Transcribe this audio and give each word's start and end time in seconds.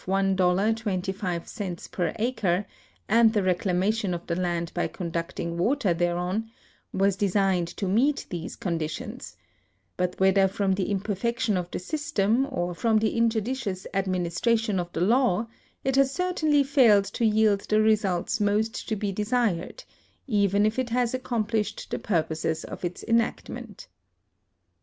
25 0.03 1.91
per 1.91 2.15
acre 2.17 2.65
and 3.07 3.33
the 3.33 3.43
reclamation 3.43 4.15
of 4.15 4.25
the 4.25 4.35
land 4.35 4.71
by 4.73 4.87
conducting 4.87 5.59
water 5.59 5.93
thereon, 5.93 6.49
was 6.91 7.15
designed 7.15 7.67
to 7.67 7.85
meet 7.87 8.25
these 8.31 8.55
conditions; 8.55 9.37
but 9.97 10.19
whether 10.19 10.47
from 10.47 10.71
the 10.73 10.89
imperfection 10.89 11.55
of 11.55 11.69
the 11.69 11.77
system 11.77 12.47
or 12.49 12.73
from 12.73 12.97
the 12.97 13.15
injudicious 13.15 13.85
administra 13.93 14.57
tion 14.57 14.79
of 14.79 14.91
the 14.93 15.01
law, 15.01 15.47
it 15.83 15.95
has 15.95 16.11
certainly 16.11 16.63
failed 16.63 17.05
to 17.05 17.23
yield 17.23 17.61
the 17.69 17.79
results 17.79 18.39
most 18.39 18.89
to 18.89 18.95
be 18.95 19.11
desired, 19.11 19.83
even 20.25 20.65
if 20.65 20.79
it 20.79 20.89
has 20.89 21.13
accomplished 21.13 21.91
the 21.91 21.99
purposes 21.99 22.63
of 22.63 22.83
its 22.83 23.03
enactment. 23.03 23.87